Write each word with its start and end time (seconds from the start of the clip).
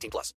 18 0.00 0.10
plus. 0.10 0.34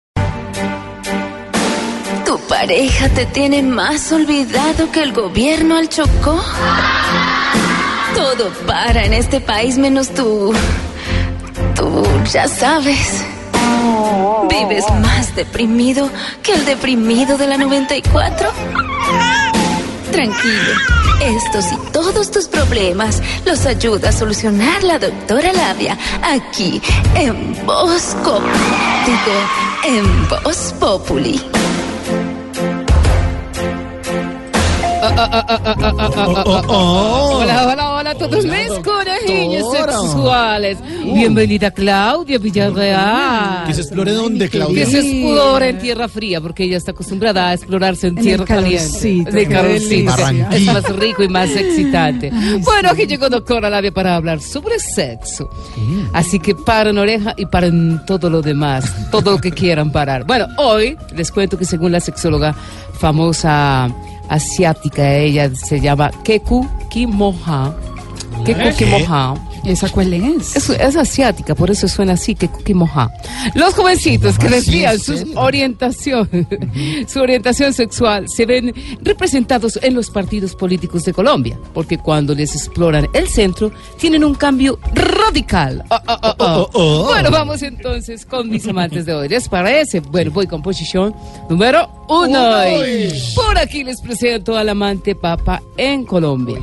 ¿Tu 2.24 2.38
pareja 2.48 3.08
te 3.10 3.26
tiene 3.26 3.62
más 3.62 4.12
olvidado 4.12 4.90
que 4.90 5.02
el 5.02 5.12
gobierno 5.12 5.76
al 5.76 5.88
Chocó? 5.88 6.40
Todo 8.14 8.50
para 8.66 9.04
en 9.04 9.12
este 9.12 9.40
país 9.40 9.78
menos 9.78 10.10
tú. 10.10 10.52
Tú 11.74 12.04
ya 12.32 12.48
sabes. 12.48 13.24
¿Vives 14.48 14.84
más 15.00 15.34
deprimido 15.34 16.10
que 16.42 16.52
el 16.52 16.64
deprimido 16.64 17.38
de 17.38 17.46
la 17.46 17.56
94? 17.56 18.50
Tranquilo, 20.10 20.74
estos 21.22 21.72
y 21.72 21.76
todos 21.92 22.30
tus 22.30 22.48
problemas 22.48 23.22
los 23.44 23.64
ayuda 23.66 24.08
a 24.08 24.12
solucionar 24.12 24.82
la 24.82 24.98
doctora 24.98 25.52
Labia 25.52 25.96
aquí 26.22 26.82
en 27.14 27.54
Bosco. 27.64 28.40
Digo, 29.06 29.36
en 29.84 30.28
Voz 30.28 30.74
Populi. 30.80 31.40
Hola, 35.02 35.44
hola, 36.68 37.66
hola 37.72 37.91
a 38.12 38.14
todos 38.14 38.44
mis 38.44 38.68
conejillos 38.84 39.72
sexuales. 39.72 40.78
Bienvenida 41.02 41.70
Claudia 41.70 42.38
Villarreal. 42.38 43.66
Que 43.66 43.74
se 43.74 43.80
explore 43.80 44.12
dónde, 44.12 44.48
Claudia. 44.50 44.84
Que 44.84 44.90
se 44.90 44.98
explore 44.98 45.70
en 45.70 45.78
tierra 45.78 46.08
fría, 46.08 46.40
porque 46.40 46.64
ella 46.64 46.76
está 46.76 46.90
acostumbrada 46.90 47.48
a 47.48 47.54
explorarse 47.54 48.08
en, 48.08 48.16
tierra 48.16 48.44
caliente. 48.44 49.24
De 49.30 49.46
calorcito. 49.46 50.12
Es 50.50 50.62
más 50.66 50.96
rico 50.96 51.22
y 51.22 51.28
más 51.28 51.50
excitante. 51.50 52.30
Bueno, 52.60 52.90
aquí 52.90 53.06
llegó 53.06 53.30
Doctora 53.30 53.70
Labia 53.70 53.92
para 53.92 54.16
hablar 54.16 54.40
sobre 54.40 54.78
sexo. 54.78 55.48
Así 56.12 56.38
que 56.38 56.54
paren 56.54 56.98
oreja 56.98 57.34
y 57.38 57.46
paren 57.46 58.04
todo 58.06 58.28
lo 58.28 58.42
demás, 58.42 58.84
todo 59.10 59.32
lo 59.32 59.38
que 59.38 59.52
quieran 59.52 59.90
parar. 59.90 60.24
Bueno, 60.24 60.46
hoy 60.58 60.98
les 61.16 61.30
cuento 61.30 61.56
que 61.56 61.64
según 61.64 61.92
la 61.92 62.00
sexóloga 62.00 62.54
famosa 62.92 63.88
asiática, 64.28 65.14
ella 65.14 65.54
se 65.54 65.80
llama 65.80 66.10
Keku 66.24 66.68
Kimoha. 66.90 67.74
Keku 68.44 68.76
Kimoha. 68.76 69.52
¿Esa 69.64 69.88
cuál 69.88 70.12
es? 70.12 70.56
Es, 70.56 70.70
es 70.70 70.96
asiática, 70.96 71.54
por 71.54 71.70
eso 71.70 71.86
suena 71.86 72.14
así, 72.14 72.34
que 72.34 72.48
Kukimoja. 72.48 73.12
Los 73.54 73.74
jovencitos 73.74 74.36
que 74.36 74.48
desvían 74.48 74.98
su 74.98 75.14
orientación, 75.36 76.28
su 77.06 77.20
orientación 77.20 77.72
sexual, 77.72 78.28
se 78.28 78.44
ven 78.44 78.74
representados 79.02 79.78
en 79.82 79.94
los 79.94 80.10
partidos 80.10 80.56
políticos 80.56 81.04
de 81.04 81.12
Colombia, 81.12 81.56
porque 81.72 81.98
cuando 81.98 82.34
les 82.34 82.56
exploran 82.56 83.06
el 83.12 83.28
centro, 83.28 83.70
tienen 83.98 84.24
un 84.24 84.34
cambio 84.34 84.80
radical. 84.94 85.84
Ah, 85.90 86.02
ah, 86.08 86.36
ah. 86.38 86.66
Bueno, 87.04 87.30
vamos 87.30 87.62
entonces 87.62 88.26
con 88.26 88.50
mis 88.50 88.66
amantes 88.66 89.06
de 89.06 89.14
hoy. 89.14 89.28
¿Les 89.28 89.48
parece? 89.48 90.00
Bueno, 90.00 90.32
voy 90.32 90.48
con 90.48 90.60
posición 90.60 91.14
número 91.48 91.88
uno. 92.08 92.62
Por 93.36 93.58
aquí 93.58 93.84
les 93.84 94.00
presento 94.00 94.56
al 94.56 94.68
amante 94.68 95.14
papa 95.14 95.62
en 95.76 96.04
Colombia. 96.04 96.58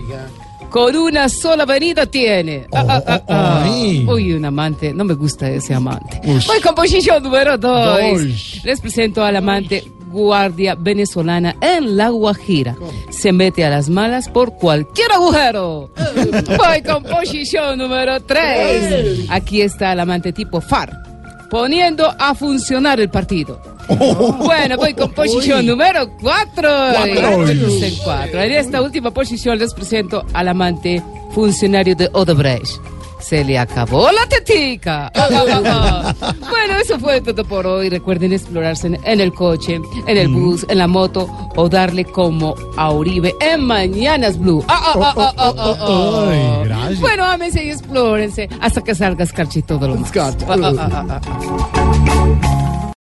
Con 0.70 0.96
una 0.96 1.30
sola 1.30 1.66
venida 1.66 2.06
tiene. 2.06 2.68
Ah, 2.72 2.86
ah, 2.88 3.04
ah, 3.08 3.24
ah. 3.28 3.64
ay. 3.64 4.06
Uy, 4.08 4.34
un 4.34 4.46
amante. 4.46 4.94
No 4.94 5.04
me 5.04 5.16
gusta 5.16 5.50
ese 5.50 5.74
amante. 5.74 6.22
Voy 6.24 6.60
con 6.62 6.76
posición 6.76 7.24
número 7.24 7.58
dos. 7.58 8.00
Dos. 8.00 8.62
Les 8.64 8.80
presento 8.80 9.24
al 9.24 9.36
amante 9.36 9.84
guardia 10.10 10.76
venezolana 10.76 11.56
en 11.62 11.98
La 11.98 12.10
Guajira. 12.10 12.76
Se 13.10 13.32
mete 13.32 13.64
a 13.64 13.70
las 13.70 13.90
malas 13.90 14.28
por 14.30 14.56
cualquier 14.56 15.12
agujero. 15.12 15.92
Voy 15.96 16.82
con 16.84 17.04
posición 17.04 17.78
número 17.78 18.20
tres. 18.22 19.26
Aquí 19.30 19.62
está 19.62 19.94
el 19.94 20.00
amante 20.00 20.34
tipo 20.34 20.62
FAR. 20.62 20.92
Poniendo 21.50 22.14
a 22.20 22.36
funcionar 22.36 23.00
el 23.00 23.10
partido. 23.10 23.60
Bueno, 24.40 24.78
voy 24.78 24.94
con 24.94 25.12
posición 25.12 25.66
número 25.66 26.10
4. 26.22 26.70
Cuatro. 28.04 28.42
En 28.42 28.52
esta 28.52 28.82
última 28.82 29.12
posición 29.12 29.58
les 29.58 29.74
presento 29.74 30.26
al 30.34 30.48
amante 30.48 31.02
funcionario 31.32 31.96
de 31.96 32.10
Odebrecht. 32.14 32.80
Se 33.20 33.44
le 33.44 33.60
acabó 33.60 34.10
la 34.12 34.26
tetica. 34.28 35.12
Bueno, 36.50 36.78
eso 36.82 37.00
fue 37.00 37.22
todo 37.22 37.44
por 37.46 37.66
hoy. 37.66 37.90
Recuerden 37.90 38.34
explorarse 38.34 38.88
en, 38.88 39.00
en 39.04 39.22
el 39.22 39.34
coche, 39.34 39.80
en 40.08 40.18
el 40.18 40.28
bus, 40.28 40.66
en 40.70 40.78
la 40.78 40.88
moto 40.88 41.28
o 41.56 41.70
darle 41.70 42.06
como 42.06 42.54
a 42.78 42.92
Uribe 42.92 43.34
en 43.40 43.64
Mañanas 43.66 44.38
Blue. 44.38 44.64
Ah, 44.68 44.94
ah, 45.18 45.34
ah. 45.38 46.30
Ay. 46.88 46.96
Bueno, 47.00 47.24
ámense 47.26 47.64
y 47.64 47.70
explórense 47.70 48.50
hasta 48.62 48.82
que 48.82 48.94
salga 48.96 49.24
escarchito 49.24 49.78
de 49.78 49.88
lo 49.88 49.96
más. 49.96 50.12